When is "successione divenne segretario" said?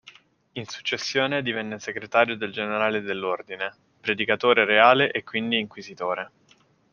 0.65-2.35